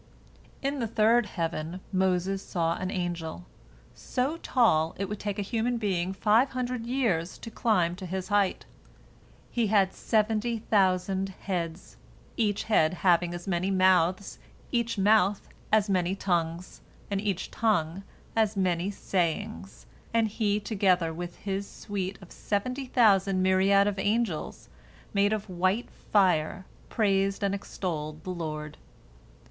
[0.63, 3.45] In the third heaven Moses saw an angel,
[3.93, 8.29] so tall it would take a human being five hundred years to climb to his
[8.29, 8.65] height.
[9.51, 11.97] He had seventy thousand heads,
[12.35, 14.39] each head having as many mouths,
[14.71, 16.81] each mouth as many tongues,
[17.11, 18.01] and each tongue
[18.35, 24.67] as many sayings, and he together with his suite of seventy thousand myriads of angels
[25.13, 28.77] made of white fire praised and extolled the Lord.